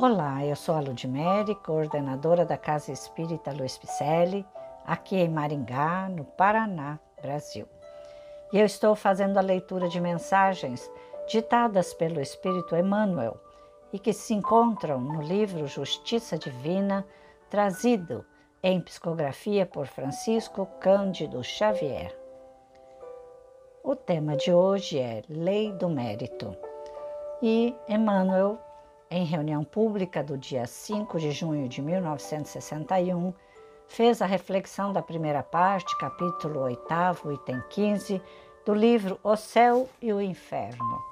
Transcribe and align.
Olá, 0.00 0.46
eu 0.46 0.54
sou 0.54 0.76
a 0.76 0.80
Ludmere, 0.80 1.56
coordenadora 1.56 2.44
da 2.44 2.56
Casa 2.56 2.92
Espírita 2.92 3.50
Luiz 3.50 3.76
Picelli, 3.76 4.46
aqui 4.86 5.16
em 5.16 5.28
Maringá, 5.28 6.08
no 6.08 6.24
Paraná, 6.24 7.00
Brasil. 7.20 7.66
E 8.52 8.60
eu 8.60 8.64
estou 8.64 8.94
fazendo 8.94 9.38
a 9.38 9.40
leitura 9.40 9.88
de 9.88 10.00
mensagens 10.00 10.88
ditadas 11.26 11.92
pelo 11.94 12.20
Espírito 12.20 12.76
Emmanuel 12.76 13.40
e 13.92 13.98
que 13.98 14.12
se 14.12 14.34
encontram 14.34 15.00
no 15.00 15.20
livro 15.20 15.66
Justiça 15.66 16.38
Divina, 16.38 17.04
trazido 17.50 18.24
em 18.62 18.80
psicografia 18.80 19.66
por 19.66 19.88
Francisco 19.88 20.64
Cândido 20.78 21.42
Xavier. 21.42 22.16
O 23.82 23.96
tema 23.96 24.36
de 24.36 24.52
hoje 24.52 25.00
é 25.00 25.24
Lei 25.28 25.72
do 25.72 25.88
Mérito. 25.88 26.56
E 27.42 27.74
Emmanuel 27.88 28.60
em 29.10 29.24
reunião 29.24 29.64
pública 29.64 30.22
do 30.22 30.36
dia 30.36 30.66
5 30.66 31.18
de 31.18 31.30
junho 31.30 31.68
de 31.68 31.80
1961, 31.80 33.32
fez 33.86 34.20
a 34.20 34.26
reflexão 34.26 34.92
da 34.92 35.00
primeira 35.00 35.42
parte, 35.42 35.96
capítulo 35.98 36.60
8, 36.60 37.32
item 37.32 37.62
15, 37.70 38.22
do 38.66 38.74
livro 38.74 39.18
O 39.22 39.34
Céu 39.34 39.88
e 40.00 40.12
o 40.12 40.20
Inferno, 40.20 41.02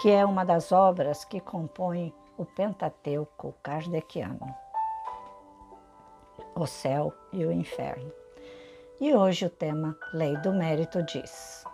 que 0.00 0.10
é 0.10 0.24
uma 0.24 0.44
das 0.44 0.70
obras 0.70 1.24
que 1.24 1.40
compõem 1.40 2.12
o 2.36 2.44
Pentateuco 2.44 3.54
kardeciano. 3.62 4.54
O 6.54 6.66
Céu 6.66 7.12
e 7.32 7.44
o 7.44 7.50
Inferno. 7.50 8.12
E 9.00 9.14
hoje 9.14 9.46
o 9.46 9.50
tema 9.50 9.96
Lei 10.12 10.36
do 10.38 10.52
Mérito 10.52 11.02
diz: 11.02 11.64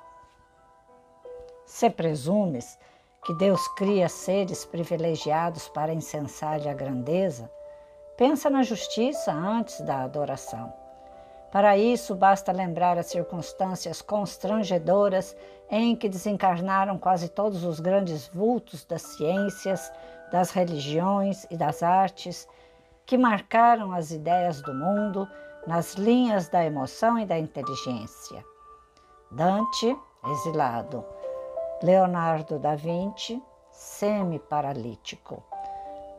Se 1.64 1.91
presumes 1.91 2.78
que 3.26 3.34
Deus 3.34 3.66
cria 3.66 4.08
seres 4.08 4.64
privilegiados 4.64 5.68
para 5.68 5.92
incensar-lhe 5.92 6.68
a 6.68 6.74
grandeza, 6.74 7.50
pensa 8.16 8.48
na 8.48 8.62
justiça 8.62 9.33
antes 9.33 9.80
da 9.80 10.05
adoração. 10.05 10.72
Para 11.50 11.77
isso, 11.77 12.14
basta 12.14 12.52
lembrar 12.52 12.96
as 12.96 13.06
circunstâncias 13.06 14.00
constrangedoras 14.00 15.36
em 15.68 15.96
que 15.96 16.08
desencarnaram 16.08 16.98
quase 16.98 17.28
todos 17.28 17.64
os 17.64 17.80
grandes 17.80 18.28
vultos 18.28 18.84
das 18.84 19.02
ciências, 19.02 19.92
das 20.30 20.52
religiões 20.52 21.48
e 21.50 21.56
das 21.56 21.83
artes, 21.83 22.46
que 23.05 23.18
marcaram 23.18 23.92
as 23.92 24.12
ideias 24.12 24.62
do 24.62 24.72
mundo 24.72 25.27
nas 25.66 25.94
linhas 25.94 26.48
da 26.48 26.64
emoção 26.64 27.18
e 27.18 27.27
da 27.27 27.36
inteligência. 27.36 28.44
Dante, 29.33 29.96
exilado, 30.30 31.05
Leonardo 31.82 32.58
da 32.58 32.74
Vinci, 32.74 33.42
semi-paralítico. 33.70 35.44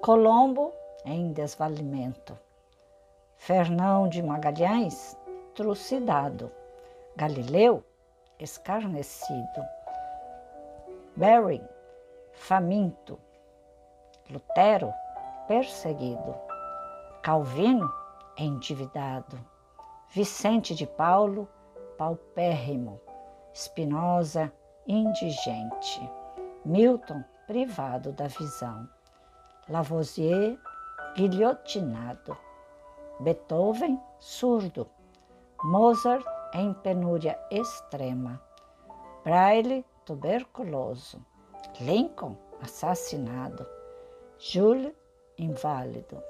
Colombo, 0.02 0.72
em 1.03 1.33
desvalimento. 1.33 2.38
Fernão 3.38 4.08
de 4.08 4.22
Magalhães, 4.22 5.17
trucidado. 5.55 6.52
Galileu, 7.16 7.83
escarnecido. 8.39 9.66
Bering, 11.16 11.67
faminto. 12.33 13.17
Lutero, 14.30 14.94
perseguido. 15.47 16.36
Calvino, 17.23 17.92
endividado. 18.38 19.39
Vicente 20.09 20.75
de 20.75 20.86
Paulo, 20.86 21.49
paupérrimo. 21.97 23.02
Spinoza, 23.55 24.53
indigente. 24.88 26.09
Milton, 26.66 27.23
privado 27.45 28.11
da 28.11 28.27
visão. 28.27 28.88
Lavoisier, 29.69 30.57
guilhotinado. 31.16 32.38
Beethoven, 33.19 33.99
surdo. 34.19 34.88
Mozart, 35.63 36.25
em 36.53 36.73
penúria 36.73 37.37
extrema. 37.52 38.42
Braille, 39.23 39.86
tuberculoso. 40.05 41.20
Lincoln, 41.81 42.37
assassinado. 42.61 43.67
Jules, 44.39 44.93
inválido. 45.37 46.21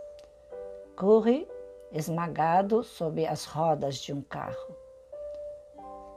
Curry, 0.96 1.48
esmagado 1.92 2.84
sob 2.84 3.26
as 3.26 3.46
rodas 3.46 3.98
de 3.98 4.14
um 4.14 4.22
carro. 4.22 4.76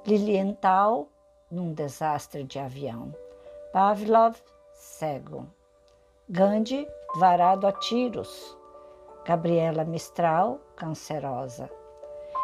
Lilienthal, 0.06 1.08
num 1.50 1.72
desastre 1.72 2.44
de 2.44 2.58
avião. 2.58 3.14
Pavlov, 3.72 4.36
cego. 4.72 5.46
Gandhi, 6.28 6.86
varado 7.16 7.66
a 7.66 7.72
tiros. 7.72 8.56
Gabriela 9.24 9.84
Mistral, 9.84 10.60
cancerosa. 10.76 11.70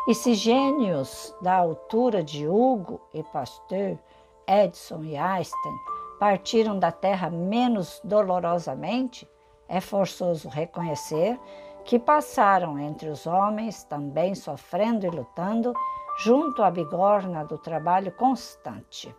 E 0.09 0.15
se 0.15 0.35
gênios 0.35 1.35
da 1.43 1.55
altura 1.55 2.23
de 2.23 2.47
Hugo 2.47 3.01
e 3.13 3.23
Pasteur, 3.25 3.99
Edison 4.47 5.03
e 5.03 5.17
Einstein 5.17 5.75
partiram 6.19 6.79
da 6.79 6.93
Terra 6.93 7.29
menos 7.29 8.01
dolorosamente, 8.05 9.29
é 9.69 9.81
forçoso 9.81 10.49
reconhecer 10.49 11.39
que 11.85 11.99
passaram 11.99 12.79
entre 12.79 13.09
os 13.09 13.27
homens 13.27 13.85
também 13.85 14.35
sofrendo 14.35 15.07
e 15.07 15.11
lutando 15.11 15.73
junto 16.19 16.63
à 16.63 16.71
bigorna 16.71 17.45
do 17.45 17.59
trabalho 17.59 18.11
constante. 18.13 19.15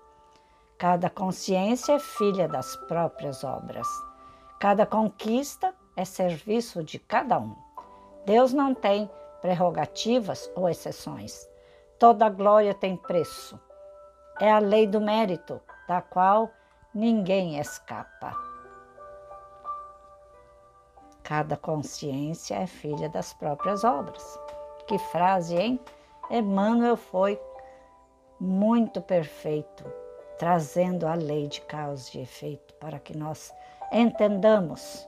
Cada 0.78 1.10
consciência 1.10 1.94
é 1.94 2.00
filha 2.00 2.48
das 2.48 2.76
próprias 2.88 3.44
obras. 3.44 3.88
Cada 4.60 4.86
conquista 4.86 5.74
é 5.96 6.04
serviço 6.06 6.84
de 6.84 7.00
cada 7.00 7.40
um. 7.40 7.56
Deus 8.26 8.54
não 8.54 8.74
tem 8.74 9.10
prerrogativas 9.42 10.52
ou 10.56 10.68
exceções. 10.68 11.48
Toda 12.00 12.30
glória 12.30 12.74
tem 12.74 12.98
preço. 12.98 13.60
É 14.40 14.52
a 14.52 14.60
lei 14.60 14.86
do 14.86 15.02
mérito, 15.02 15.60
da 15.88 16.02
qual 16.02 16.52
ninguém 16.94 17.60
escapa. 17.60 18.36
Cada 21.24 21.58
consciência 21.58 22.56
é 22.56 22.68
filha 22.68 23.10
das 23.10 23.34
próprias 23.34 23.84
obras. 23.84 24.40
Que 24.88 24.98
frase, 24.98 25.56
hein? 25.56 25.80
Emmanuel 26.30 26.98
foi 26.98 27.40
muito 28.40 29.02
perfeito, 29.02 29.86
trazendo 30.38 31.08
a 31.08 31.14
lei 31.14 31.48
de 31.48 31.62
causa 31.62 32.18
e 32.18 32.22
efeito 32.22 32.74
para 32.76 33.00
que 33.00 33.18
nós 33.18 33.54
entendamos 33.92 35.08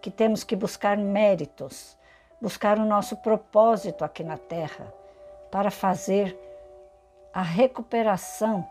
que 0.00 0.10
temos 0.10 0.44
que 0.44 0.54
buscar 0.54 0.96
méritos, 0.96 1.96
buscar 2.40 2.78
o 2.78 2.84
nosso 2.84 3.16
propósito 3.16 4.04
aqui 4.04 4.22
na 4.22 4.38
Terra, 4.38 4.92
para 5.50 5.70
fazer 5.70 6.38
a 7.32 7.42
recuperação 7.42 8.66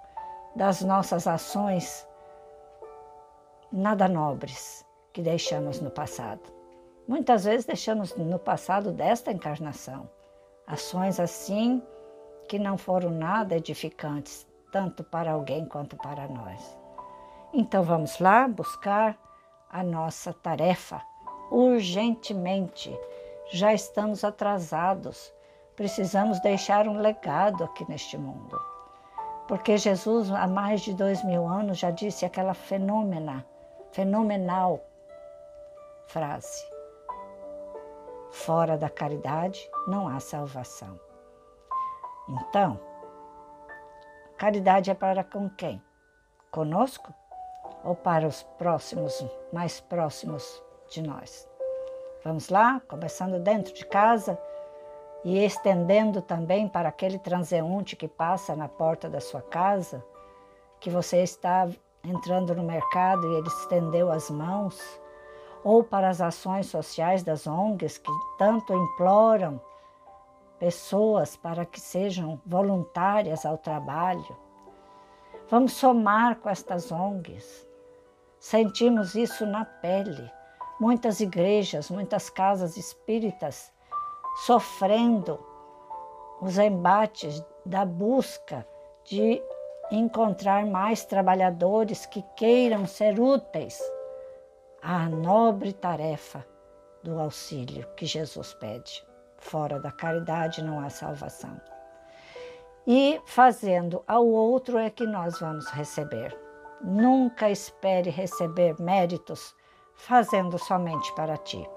das 0.55 0.81
nossas 0.81 1.27
ações 1.27 2.07
nada 3.71 4.07
nobres 4.07 4.85
que 5.11 5.21
deixamos 5.21 5.81
no 5.81 5.91
passado. 5.91 6.41
Muitas 7.05 7.43
vezes 7.43 7.65
deixamos 7.65 8.15
no 8.15 8.39
passado 8.39 8.91
desta 8.91 9.31
encarnação 9.31 10.09
Ações 10.67 11.19
assim 11.19 11.81
que 12.47 12.57
não 12.57 12.77
foram 12.77 13.09
nada 13.09 13.55
edificantes, 13.55 14.47
tanto 14.71 15.03
para 15.03 15.31
alguém 15.31 15.65
quanto 15.65 15.95
para 15.95 16.27
nós. 16.27 16.77
Então 17.53 17.83
vamos 17.83 18.19
lá 18.19 18.47
buscar 18.47 19.17
a 19.69 19.83
nossa 19.83 20.33
tarefa 20.33 21.01
urgentemente. 21.51 22.97
Já 23.51 23.73
estamos 23.73 24.23
atrasados. 24.23 25.33
Precisamos 25.75 26.39
deixar 26.41 26.87
um 26.87 26.99
legado 26.99 27.63
aqui 27.63 27.87
neste 27.89 28.17
mundo. 28.17 28.59
Porque 29.47 29.77
Jesus, 29.77 30.31
há 30.31 30.47
mais 30.47 30.81
de 30.81 30.93
dois 30.93 31.23
mil 31.23 31.47
anos, 31.47 31.77
já 31.77 31.91
disse 31.91 32.25
aquela 32.25 32.53
fenômena, 32.53 33.45
fenomenal 33.91 34.79
frase: 36.07 36.65
Fora 38.35 38.77
da 38.77 38.89
caridade 38.89 39.67
não 39.87 40.09
há 40.09 40.19
salvação. 40.19 40.99
Então, 42.27 42.77
caridade 44.37 44.91
é 44.91 44.93
para 44.93 45.23
com 45.23 45.49
quem? 45.49 45.81
Conosco 46.51 47.13
ou 47.81 47.95
para 47.95 48.27
os 48.27 48.43
próximos, 48.43 49.25
mais 49.53 49.79
próximos 49.79 50.61
de 50.89 51.01
nós? 51.01 51.49
Vamos 52.25 52.49
lá, 52.49 52.81
começando 52.89 53.39
dentro 53.39 53.73
de 53.73 53.85
casa 53.85 54.37
e 55.23 55.43
estendendo 55.43 56.21
também 56.21 56.67
para 56.67 56.89
aquele 56.89 57.17
transeunte 57.17 57.95
que 57.95 58.07
passa 58.07 58.53
na 58.53 58.67
porta 58.67 59.09
da 59.09 59.21
sua 59.21 59.41
casa, 59.41 60.05
que 60.81 60.89
você 60.89 61.23
está 61.23 61.69
entrando 62.03 62.53
no 62.53 62.63
mercado 62.63 63.31
e 63.31 63.35
ele 63.37 63.47
estendeu 63.47 64.11
as 64.11 64.29
mãos 64.29 64.77
ou 65.65 65.83
para 65.83 66.09
as 66.09 66.21
ações 66.21 66.67
sociais 66.67 67.23
das 67.23 67.47
ONGs 67.47 67.97
que 67.97 68.11
tanto 68.37 68.71
imploram 68.71 69.59
pessoas 70.59 71.35
para 71.35 71.65
que 71.65 71.81
sejam 71.81 72.39
voluntárias 72.45 73.47
ao 73.47 73.57
trabalho. 73.57 74.37
Vamos 75.49 75.73
somar 75.73 76.35
com 76.35 76.49
estas 76.49 76.91
ONGs. 76.91 77.67
Sentimos 78.39 79.15
isso 79.15 79.43
na 79.47 79.65
pele. 79.65 80.31
muitas 80.79 81.19
igrejas, 81.19 81.89
muitas 81.89 82.29
casas 82.29 82.77
espíritas 82.77 83.73
sofrendo 84.45 85.39
os 86.41 86.59
embates 86.59 87.43
da 87.65 87.85
busca 87.85 88.67
de 89.05 89.41
encontrar 89.89 90.65
mais 90.65 91.05
trabalhadores 91.05 92.05
que 92.05 92.21
queiram 92.35 92.85
ser 92.85 93.19
úteis 93.19 93.81
à 94.85 95.09
nobre 95.09 95.73
tarefa 95.73 96.45
do 97.01 97.19
auxílio 97.19 97.87
que 97.95 98.05
Jesus 98.05 98.53
pede. 98.53 99.03
Fora 99.39 99.79
da 99.79 99.91
caridade 99.91 100.63
não 100.63 100.79
há 100.79 100.91
salvação. 100.91 101.59
E 102.85 103.19
fazendo 103.25 104.03
ao 104.07 104.27
outro 104.27 104.77
é 104.77 104.91
que 104.91 105.07
nós 105.07 105.39
vamos 105.39 105.65
receber. 105.71 106.37
Nunca 106.83 107.49
espere 107.49 108.11
receber 108.11 108.79
méritos 108.79 109.55
fazendo 109.95 110.59
somente 110.59 111.11
para 111.15 111.35
ti. 111.37 111.67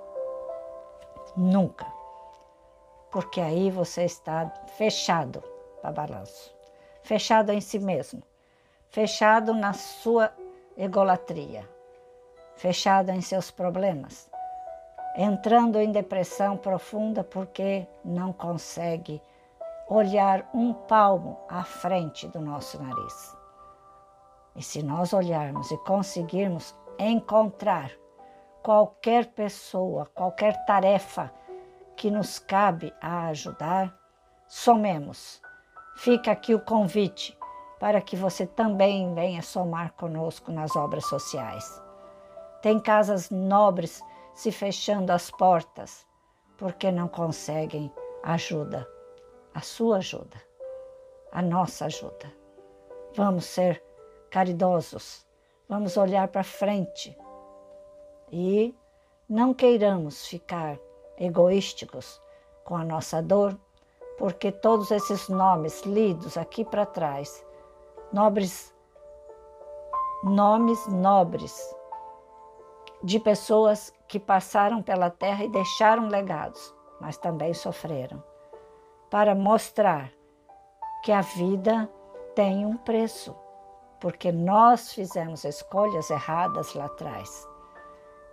Nunca. 1.35 1.87
Porque 3.11 3.41
aí 3.41 3.71
você 3.71 4.05
está 4.05 4.53
fechado 4.77 5.43
para 5.81 5.93
balanço, 5.93 6.55
fechado 7.03 7.53
em 7.53 7.61
si 7.63 7.79
mesmo, 7.79 8.23
fechado 8.91 9.55
na 9.55 9.73
sua 9.73 10.31
egolatria, 10.77 11.67
fechado 12.59 13.11
em 13.11 13.21
seus 13.21 13.53
problemas, 13.53 14.29
entrando 15.17 15.79
em 15.79 15.93
depressão 15.93 16.57
profunda 16.57 17.23
porque 17.23 17.87
não 18.05 18.33
consegue 18.33 19.23
olhar 19.89 20.49
um 20.53 20.73
palmo 20.73 21.39
à 21.49 21.63
frente 21.63 22.27
do 22.27 22.41
nosso 22.41 22.83
nariz. 22.83 23.37
E 24.57 24.63
se 24.63 24.83
nós 24.83 25.13
olharmos 25.13 25.71
e 25.71 25.79
conseguirmos 25.79 26.77
encontrar 26.99 27.93
qualquer 28.61 29.27
pessoa, 29.27 30.07
qualquer 30.13 30.65
tarefa 30.67 31.33
que 31.97 32.11
nos 32.11 32.41
cabe 32.41 32.93
a 33.01 33.29
ajudar, 33.29 33.97
somemos. 34.49 35.41
Fica 35.97 36.33
aqui 36.33 36.55
o 36.55 36.61
convite 36.61 37.39
para 37.79 38.01
que 38.01 38.17
você 38.17 38.47
também 38.47 39.15
venha 39.15 39.43
somar 39.43 39.93
conosco 39.93 40.51
nas 40.51 40.75
obras 40.75 41.07
sociais. 41.07 41.88
Tem 42.61 42.81
casas 42.81 43.31
nobres 43.31 44.03
se 44.35 44.51
fechando 44.51 45.13
as 45.13 45.31
portas 45.31 46.07
porque 46.57 46.91
não 46.91 47.07
conseguem 47.07 47.93
ajuda, 48.25 48.89
a 49.55 49.61
sua 49.61 49.99
ajuda, 49.99 50.37
a 51.31 51.41
nossa 51.41 51.87
ajuda. 51.87 52.33
Vamos 53.15 53.45
ser 53.45 53.83
caridosos, 54.31 55.25
vamos 55.69 55.97
olhar 55.97 56.29
para 56.29 56.43
frente 56.43 57.17
e 58.31 58.75
não 59.29 59.55
queiramos 59.55 60.27
ficar 60.27 60.79
egoísticos 61.17 62.21
com 62.65 62.77
a 62.77 62.85
nossa 62.85 63.23
dor, 63.23 63.57
porque 64.19 64.51
todos 64.51 64.91
esses 64.91 65.29
nomes 65.29 65.83
lidos 65.83 66.37
aqui 66.37 66.65
para 66.65 66.85
trás, 66.85 67.45
nobres 68.13 68.75
nomes 70.25 70.85
nobres 70.89 71.78
de 73.03 73.21
pessoas 73.21 73.93
que 74.09 74.19
passaram 74.19 74.83
pela 74.83 75.11
terra 75.11 75.45
e 75.45 75.49
deixaram 75.49 76.09
legados, 76.09 76.75
mas 77.01 77.17
também 77.17 77.55
sofreram, 77.55 78.23
para 79.11 79.35
mostrar 79.35 80.11
que 81.05 81.13
a 81.13 81.21
vida 81.21 81.89
tem 82.35 82.67
um 82.67 82.77
preço, 82.77 83.37
porque 84.01 84.33
nós 84.33 84.93
fizemos 84.93 85.45
escolhas 85.45 86.11
erradas 86.11 86.75
lá 86.75 86.87
atrás. 86.87 87.47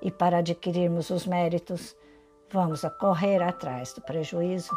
E 0.01 0.11
para 0.11 0.39
adquirirmos 0.39 1.09
os 1.09 1.25
méritos, 1.25 1.95
vamos 2.49 2.81
correr 2.99 3.41
atrás 3.41 3.93
do 3.93 4.01
prejuízo 4.01 4.75